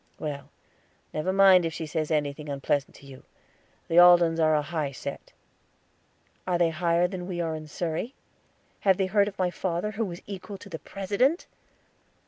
[0.17, 0.49] "Well,
[1.13, 3.23] never mind her if she says anything unpleasant to you;
[3.87, 5.31] the Aldens are a high set."
[6.47, 8.15] "Are they higher than we are in Surrey?
[8.79, 11.45] Have they heard of my father, who is equal to the President?"